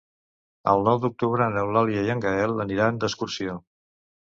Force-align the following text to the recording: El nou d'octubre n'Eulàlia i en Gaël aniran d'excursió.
El 0.73 0.81
nou 0.87 1.01
d'octubre 1.03 1.51
n'Eulàlia 1.57 2.09
i 2.09 2.13
en 2.17 2.27
Gaël 2.27 2.67
aniran 2.67 3.03
d'excursió. 3.05 3.65